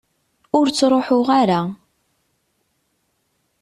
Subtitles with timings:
[0.57, 1.61] Ur ttruḥuɣ ara.